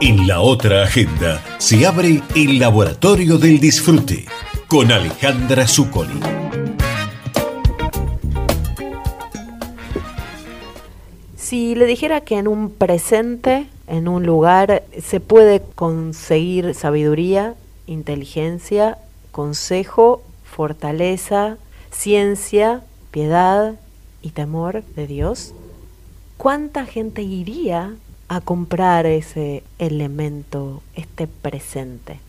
En 0.00 0.26
la 0.26 0.40
otra 0.40 0.82
agenda 0.82 1.42
se 1.58 1.86
abre 1.86 2.22
el 2.34 2.58
Laboratorio 2.58 3.38
del 3.38 3.58
Disfrute 3.58 4.26
con 4.68 4.92
Alejandra 4.92 5.66
Zuccoli. 5.66 6.20
Si 11.36 11.74
le 11.74 11.86
dijera 11.86 12.20
que 12.22 12.38
en 12.38 12.48
un 12.48 12.70
presente, 12.70 13.66
en 13.86 14.08
un 14.08 14.26
lugar, 14.26 14.82
se 15.00 15.20
puede 15.20 15.62
conseguir 15.74 16.74
sabiduría, 16.74 17.54
inteligencia, 17.86 18.98
consejo, 19.30 20.22
fortaleza, 20.44 21.56
ciencia, 21.90 22.82
piedad 23.10 23.74
y 24.22 24.30
temor 24.30 24.82
de 24.96 25.06
Dios, 25.06 25.54
¿cuánta 26.36 26.86
gente 26.86 27.22
iría 27.22 27.94
a 28.28 28.40
comprar 28.40 29.06
ese 29.06 29.62
elemento, 29.78 30.82
este 30.94 31.26
presente? 31.26 32.20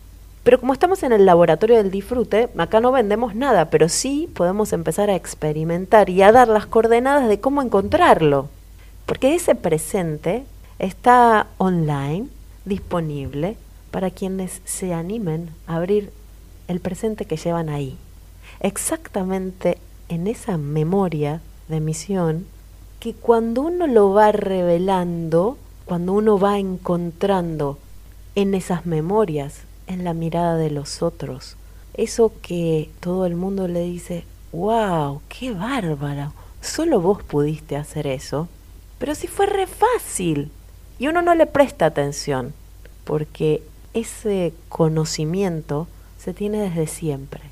Pero 0.42 0.60
como 0.60 0.72
estamos 0.72 1.02
en 1.02 1.12
el 1.12 1.26
laboratorio 1.26 1.76
del 1.76 1.90
disfrute, 1.90 2.48
acá 2.56 2.80
no 2.80 2.92
vendemos 2.92 3.34
nada, 3.34 3.68
pero 3.68 3.88
sí 3.88 4.28
podemos 4.32 4.72
empezar 4.72 5.10
a 5.10 5.16
experimentar 5.16 6.08
y 6.08 6.22
a 6.22 6.30
dar 6.30 6.46
las 6.46 6.66
coordenadas 6.66 7.28
de 7.28 7.40
cómo 7.40 7.62
encontrarlo. 7.62 8.48
Porque 9.06 9.34
ese 9.34 9.56
presente 9.56 10.44
está 10.78 11.48
online, 11.58 12.28
disponible, 12.64 13.56
para 13.90 14.10
quienes 14.10 14.60
se 14.64 14.94
animen 14.94 15.50
a 15.66 15.76
abrir 15.76 16.12
el 16.68 16.80
presente 16.80 17.24
que 17.24 17.36
llevan 17.36 17.68
ahí. 17.68 17.96
Exactamente 18.60 19.78
en 20.08 20.26
esa 20.26 20.56
memoria 20.56 21.40
de 21.68 21.80
misión 21.80 22.46
que 23.00 23.14
cuando 23.14 23.62
uno 23.62 23.86
lo 23.86 24.12
va 24.12 24.32
revelando, 24.32 25.58
cuando 25.86 26.12
uno 26.12 26.38
va 26.38 26.58
encontrando 26.58 27.78
en 28.34 28.54
esas 28.54 28.86
memorias, 28.86 29.62
en 29.86 30.02
la 30.02 30.14
mirada 30.14 30.56
de 30.56 30.70
los 30.70 31.00
otros, 31.00 31.56
eso 31.94 32.32
que 32.42 32.90
todo 33.00 33.24
el 33.24 33.36
mundo 33.36 33.68
le 33.68 33.80
dice, 33.82 34.24
wow, 34.52 35.22
qué 35.28 35.52
bárbaro, 35.52 36.32
solo 36.60 37.00
vos 37.00 37.22
pudiste 37.22 37.76
hacer 37.76 38.08
eso, 38.08 38.48
pero 38.98 39.14
si 39.14 39.28
fue 39.28 39.46
re 39.46 39.66
fácil. 39.66 40.50
Y 40.98 41.08
uno 41.08 41.22
no 41.22 41.34
le 41.34 41.46
presta 41.46 41.86
atención, 41.86 42.52
porque 43.04 43.62
ese 43.94 44.54
conocimiento 44.68 45.86
se 46.18 46.34
tiene 46.34 46.58
desde 46.58 46.86
siempre. 46.86 47.42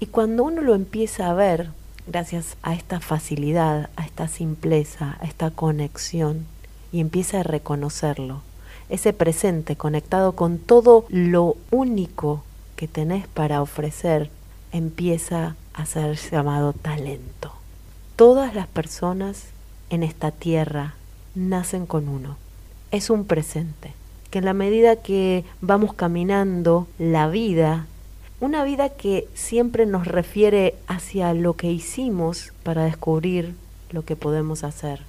Y 0.00 0.06
cuando 0.06 0.44
uno 0.44 0.60
lo 0.60 0.74
empieza 0.74 1.30
a 1.30 1.34
ver, 1.34 1.70
gracias 2.06 2.56
a 2.62 2.74
esta 2.74 3.00
facilidad, 3.00 3.88
a 3.96 4.04
esta 4.04 4.28
simpleza, 4.28 5.16
a 5.20 5.24
esta 5.24 5.50
conexión, 5.50 6.46
y 6.92 7.00
empieza 7.00 7.40
a 7.40 7.44
reconocerlo, 7.44 8.42
ese 8.88 9.12
presente 9.12 9.76
conectado 9.76 10.32
con 10.32 10.58
todo 10.58 11.04
lo 11.08 11.56
único 11.70 12.42
que 12.76 12.88
tenés 12.88 13.26
para 13.28 13.62
ofrecer, 13.62 14.30
empieza 14.72 15.54
a 15.74 15.86
ser 15.86 16.16
llamado 16.16 16.72
talento. 16.72 17.52
Todas 18.16 18.54
las 18.54 18.66
personas 18.66 19.46
en 19.90 20.02
esta 20.02 20.30
tierra 20.30 20.94
nacen 21.34 21.86
con 21.86 22.08
uno. 22.08 22.36
Es 22.90 23.10
un 23.10 23.24
presente 23.24 23.92
que 24.30 24.38
en 24.38 24.44
la 24.44 24.54
medida 24.54 24.96
que 24.96 25.44
vamos 25.60 25.92
caminando 25.94 26.86
la 26.98 27.28
vida, 27.28 27.86
una 28.40 28.64
vida 28.64 28.88
que 28.88 29.28
siempre 29.34 29.86
nos 29.86 30.06
refiere 30.06 30.74
hacia 30.86 31.34
lo 31.34 31.54
que 31.54 31.70
hicimos 31.70 32.52
para 32.62 32.84
descubrir 32.84 33.54
lo 33.90 34.04
que 34.04 34.16
podemos 34.16 34.64
hacer, 34.64 35.02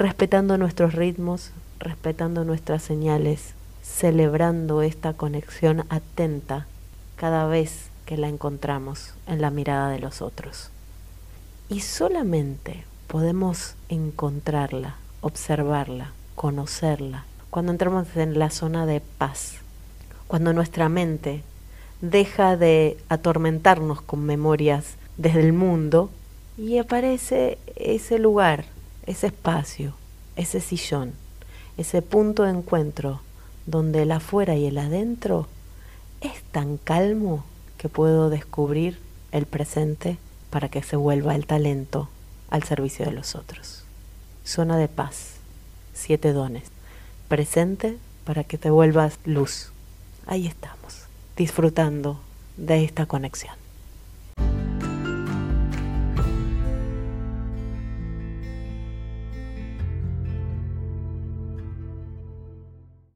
respetando 0.00 0.56
nuestros 0.56 0.94
ritmos, 0.94 1.50
respetando 1.78 2.42
nuestras 2.42 2.82
señales, 2.82 3.52
celebrando 3.82 4.80
esta 4.80 5.12
conexión 5.12 5.84
atenta 5.90 6.66
cada 7.16 7.46
vez 7.46 7.90
que 8.06 8.16
la 8.16 8.28
encontramos 8.28 9.12
en 9.26 9.42
la 9.42 9.50
mirada 9.50 9.90
de 9.90 9.98
los 9.98 10.22
otros. 10.22 10.70
Y 11.68 11.80
solamente 11.80 12.84
podemos 13.08 13.74
encontrarla, 13.90 14.96
observarla, 15.20 16.12
conocerla, 16.34 17.26
cuando 17.50 17.72
entramos 17.72 18.06
en 18.16 18.38
la 18.38 18.48
zona 18.48 18.86
de 18.86 19.02
paz, 19.18 19.56
cuando 20.28 20.54
nuestra 20.54 20.88
mente 20.88 21.42
deja 22.00 22.56
de 22.56 22.96
atormentarnos 23.10 24.00
con 24.00 24.24
memorias 24.24 24.94
desde 25.18 25.40
el 25.40 25.52
mundo 25.52 26.08
y 26.56 26.78
aparece 26.78 27.58
ese 27.76 28.18
lugar, 28.18 28.64
ese 29.10 29.26
espacio, 29.26 29.94
ese 30.36 30.60
sillón, 30.60 31.12
ese 31.76 32.00
punto 32.00 32.44
de 32.44 32.50
encuentro 32.50 33.20
donde 33.66 34.02
el 34.02 34.12
afuera 34.12 34.54
y 34.54 34.66
el 34.66 34.78
adentro 34.78 35.48
es 36.20 36.42
tan 36.52 36.76
calmo 36.76 37.44
que 37.76 37.88
puedo 37.88 38.30
descubrir 38.30 39.00
el 39.32 39.46
presente 39.46 40.18
para 40.50 40.68
que 40.68 40.82
se 40.82 40.94
vuelva 40.94 41.34
el 41.34 41.46
talento 41.46 42.08
al 42.50 42.62
servicio 42.62 43.04
de 43.04 43.10
los 43.10 43.34
otros. 43.34 43.82
Zona 44.44 44.76
de 44.76 44.86
paz, 44.86 45.34
siete 45.92 46.32
dones 46.32 46.64
presente 47.26 47.96
para 48.24 48.44
que 48.44 48.58
te 48.58 48.70
vuelvas 48.70 49.18
luz. 49.24 49.72
Ahí 50.26 50.46
estamos, 50.46 51.04
disfrutando 51.36 52.20
de 52.56 52.84
esta 52.84 53.06
conexión. 53.06 53.54